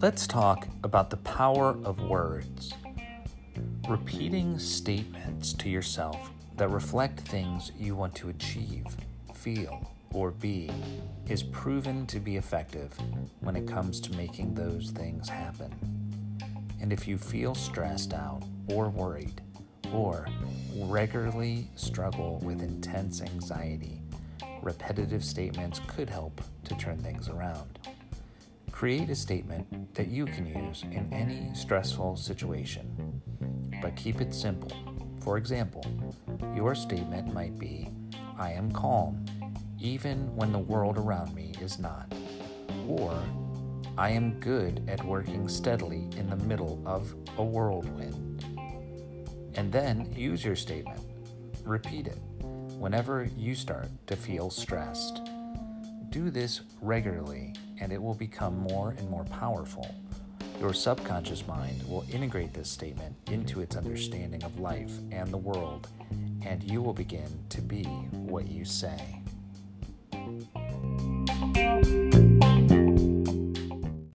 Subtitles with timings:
[0.00, 2.74] Let's talk about the power of words.
[3.88, 8.84] Repeating statements to yourself that reflect things you want to achieve,
[9.34, 10.70] feel, or be
[11.28, 12.92] is proven to be effective
[13.40, 15.72] when it comes to making those things happen.
[16.80, 19.40] And if you feel stressed out or worried,
[19.92, 20.26] or
[20.76, 24.00] regularly struggle with intense anxiety,
[24.62, 27.78] repetitive statements could help to turn things around.
[28.70, 33.22] Create a statement that you can use in any stressful situation,
[33.80, 34.72] but keep it simple.
[35.20, 35.84] For example,
[36.54, 37.88] your statement might be
[38.38, 39.24] I am calm,
[39.80, 42.12] even when the world around me is not.
[42.88, 43.16] Or,
[43.96, 48.44] I am good at working steadily in the middle of a whirlwind.
[49.54, 51.00] And then use your statement.
[51.64, 52.18] Repeat it
[52.84, 55.22] whenever you start to feel stressed.
[56.10, 59.94] Do this regularly and it will become more and more powerful.
[60.60, 65.88] Your subconscious mind will integrate this statement into its understanding of life and the world,
[66.44, 69.23] and you will begin to be what you say.